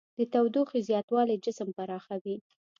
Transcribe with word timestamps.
د 0.17 0.19
تودوخې 0.31 0.79
زیاتوالی 0.89 1.35
جسم 1.45 1.69
پراخوي. 1.77 2.35